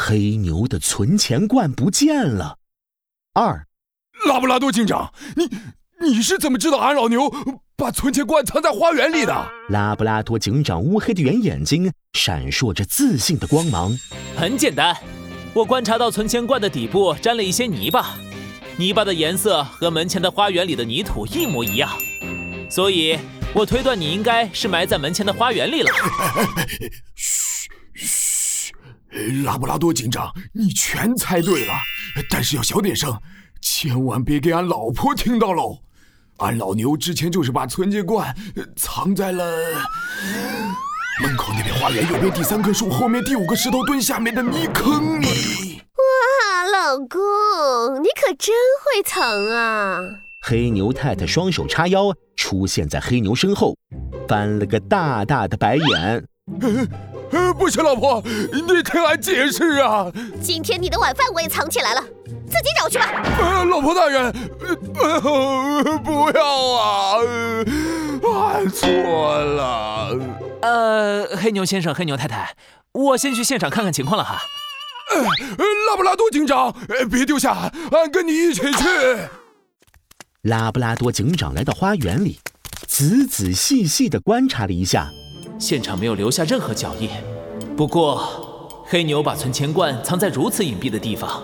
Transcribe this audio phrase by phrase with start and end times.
[0.00, 2.58] 黑牛的存钱罐不见了。
[3.34, 3.66] 二，
[4.28, 5.50] 拉布拉多警长，你
[6.00, 7.28] 你是怎么知道俺老牛
[7.76, 9.50] 把存钱罐藏在花园里的？
[9.70, 13.90] 拉布拉多警长乌黑的圆眼睛闪烁着自信的光芒。
[14.36, 14.96] 很简单，
[15.52, 18.14] 我观察到存钱罐的底部沾了一些泥巴，
[18.76, 21.90] 泥巴的颜色和门前的花园里的泥土一模一样，
[22.70, 23.18] 所以
[23.52, 25.90] 我推断你应该是埋在门前的花园里了。
[29.44, 31.74] 拉布拉多警长，你全猜对了，
[32.30, 33.18] 但是要小点声，
[33.60, 35.78] 千万别给俺老婆听到喽。
[36.38, 38.34] 俺老牛之前就是把存钱罐
[38.76, 39.44] 藏在了
[41.20, 45.82] 门口那边花园右边第三棵树后面第五个石头墩下面的泥坑里。
[45.96, 49.98] 哇，老公，你可真会藏啊！
[50.42, 53.76] 黑牛太太双手叉腰，出现在黑牛身后，
[54.28, 56.24] 翻了个大大的白眼。
[57.30, 60.06] 呃，不行，老婆，你听俺解释啊！
[60.42, 63.22] 今天你的晚饭我也藏起来了，自己找去吧。
[63.38, 64.32] 呃，老婆大人，
[64.96, 67.18] 呃，不要啊！
[68.22, 70.18] 俺错了。
[70.62, 72.54] 呃，黑牛先生，黑牛太太，
[72.92, 74.40] 我先去现场看看情况了哈。
[75.14, 76.74] 呃，拉布拉多警长，
[77.10, 78.84] 别丢下俺，俺跟你一起去。
[80.42, 82.40] 拉布拉多警长来到花园里，
[82.86, 85.08] 仔仔细细地观察了一下。
[85.58, 87.10] 现场没有留下任何脚印，
[87.76, 91.42] 不过黑牛把存钱罐藏在如此隐蔽的地方，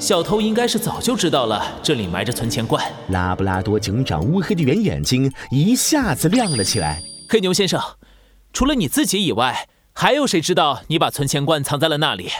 [0.00, 2.84] 小偷应该是早就知道了这里埋着存钱罐。
[3.10, 7.00] 拉布拉多警长乌黑的圆眼睛一下子亮了起来。
[7.28, 7.80] 黑牛先生，
[8.52, 12.30] 除了你自己以外，还有谁知道你把存钱罐藏在了那里？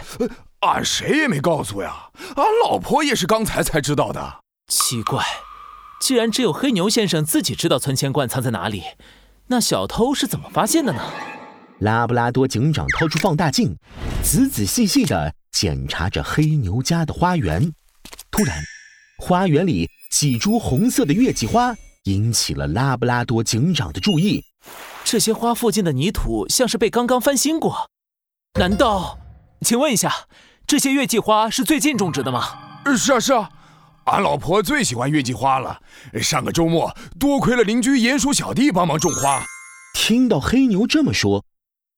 [0.61, 4.41] 俺谁也没告诉呀，俺老婆也是刚才才知道的。
[4.67, 5.25] 奇怪，
[6.01, 8.83] 既然只有黑牛先生自己知道存钱罐藏在哪里。
[9.48, 11.00] 那小偷是怎么发现的呢？
[11.80, 13.77] 拉布拉多警长掏出放大镜，
[14.22, 17.72] 仔仔细细地检查着黑牛家的花园。
[18.30, 18.56] 突然，
[19.19, 21.74] 花园里几株红色的月季花
[22.05, 24.42] 引起了拉布拉多警长的注意。
[25.05, 27.89] 这些花附近的泥土像是被刚刚翻新过。
[28.58, 29.18] 难道？
[29.61, 30.12] 请问一下，
[30.67, 32.42] 这些月季花是最近种植的吗？
[32.96, 33.51] 是啊，是啊。
[34.06, 35.80] 俺老婆最喜欢月季花了。
[36.22, 39.44] 上个周末，多亏了邻居鼹鼠小弟帮忙种花。
[39.94, 41.44] 听到黑牛这么说，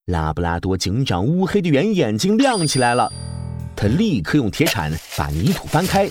[0.06, 3.12] 拉布拉多警长乌黑的圆眼睛亮起来了。
[3.76, 6.08] 他立刻用铁铲把泥土翻开，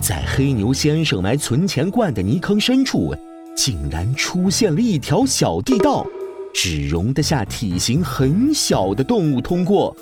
[0.00, 3.14] 在黑牛先生埋存钱罐的泥坑深处，
[3.54, 6.06] 竟然出现了一条小地道，
[6.54, 9.94] 只容得下体型很小的动物通过。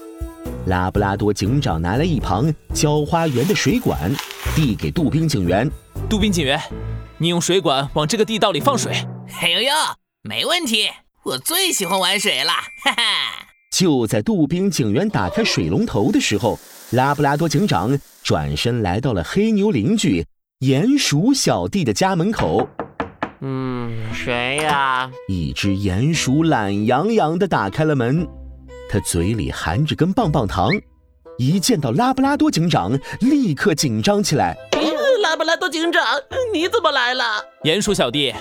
[0.66, 4.12] 拉布拉多警长拿来一旁浇花园的水管，
[4.55, 5.71] 递给杜宾警员。
[6.11, 6.61] 杜宾警员，
[7.17, 8.93] 你用水管往这个地道里放水。
[9.41, 9.71] 哎呦呦，
[10.23, 10.91] 没问题，
[11.23, 12.53] 我最喜欢玩水了，
[12.85, 13.03] 哈哈！
[13.73, 16.59] 就在杜宾警员打开水龙头的时候，
[16.91, 20.27] 拉布拉多警长转身来到了黑牛邻居
[20.61, 22.69] 鼹鼠小弟的家门口。
[23.41, 25.11] 嗯，谁呀？
[25.29, 28.29] 一只鼹鼠懒洋洋地打开了门。
[28.91, 30.71] 它嘴里含着根棒棒糖，
[31.42, 34.56] 一见到拉布拉多警长，立刻紧张起来。
[35.22, 36.04] 拉布拉多警长，
[36.54, 37.25] 你怎么来了？
[37.64, 38.32] 鼹鼠小弟，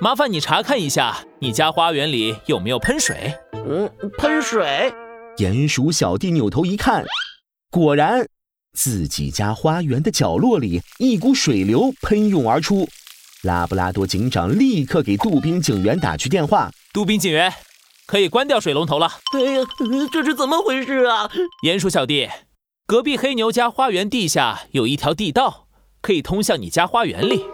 [0.00, 3.34] 麻烦你查看一下你家花园里有没有喷水。
[3.52, 4.90] 嗯，喷水。
[5.36, 7.04] 鼹鼠小弟扭头一看，
[7.70, 8.26] 果然，
[8.72, 12.88] 自己家花园的角落里一股水流喷涌而出。
[13.42, 16.70] 拉布拉多警长立刻给杜宾警员打去电话。
[16.94, 17.52] 杜宾警员。
[18.08, 19.06] 可以关掉水龙头了。
[19.34, 19.60] 哎呀，
[20.10, 21.30] 这是怎么回事啊？
[21.62, 22.26] 鼹鼠小弟，
[22.86, 25.66] 隔壁黑牛家花园地下有一条地道，
[26.00, 27.44] 可以通向你家花园里。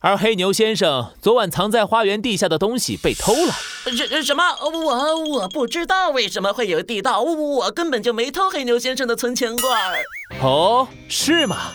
[0.00, 3.52] 而黑牛先生昨晚藏在花园地下的东西被偷了。
[3.92, 4.42] 什什么？
[4.62, 9.78] 我我不知道为什么会有地道，我根本就没偷黑牛先生的存钱罐。
[10.40, 11.72] 哦，是吗？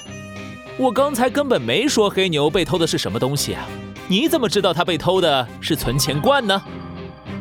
[0.78, 3.68] 我刚才根本没说黑牛被偷的是什么东西啊！
[4.08, 6.60] 你怎么知道他被偷的是存钱罐呢？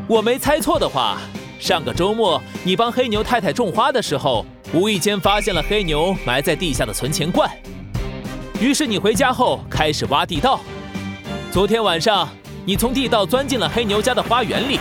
[0.09, 1.19] 我没猜错的话，
[1.61, 7.51] 上个周末你帮黑牛太太种花的时候，无意间发现了黑牛埋在地下的存钱罐，
[8.59, 10.61] 于是你回家后开始挖地道。
[11.53, 12.27] 昨天晚上，
[12.65, 14.81] 你从地道钻进了黑牛家的花园里，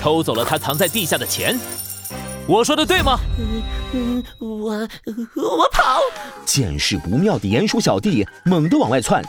[0.00, 1.58] 偷走了他藏在地下的钱。
[2.46, 3.18] 我说的对吗？
[3.92, 4.88] 嗯，我
[5.34, 5.98] 我跑。
[6.46, 9.24] 见势不妙的鼹鼠小弟猛地往外窜。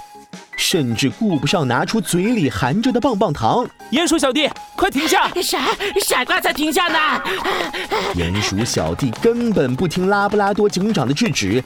[0.57, 3.65] 甚至顾不上拿出嘴里含着的棒棒糖。
[3.91, 5.29] 鼹鼠小弟，快停下！
[5.41, 5.59] 傻
[6.01, 7.21] 傻瓜才停下呢！
[8.15, 11.63] 鼹鼠小弟根本不听拉布拉多警长的制止，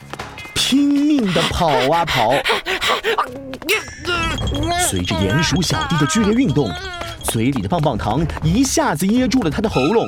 [0.54, 2.34] 拼命地跑啊跑。
[4.90, 6.72] 随着鼹鼠小弟的剧烈运动，
[7.24, 10.06] 嘴里的棒棒糖一下子噎住了他的喉咙。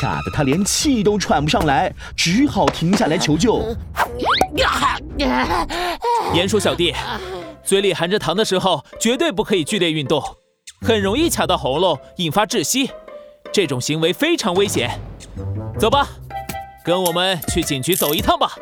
[0.00, 3.76] 卡得他连气都喘不上来，只好停下来求救。
[6.32, 6.94] 鼹鼠小弟，
[7.62, 10.22] 嘴里含着糖的时候绝对不可以剧烈运动，
[10.80, 12.90] 很容易卡到喉咙，引发窒息。
[13.52, 14.90] 这种行为非常危险。
[15.78, 16.08] 走吧，
[16.84, 18.52] 跟我们去警局走一趟吧。